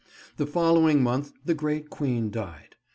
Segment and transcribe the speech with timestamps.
[0.37, 2.75] The following month the great Queen died.